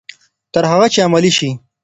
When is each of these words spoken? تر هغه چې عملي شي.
تر 0.53 0.63
هغه 0.71 0.87
چې 0.93 0.99
عملي 1.07 1.31
شي. 1.37 1.49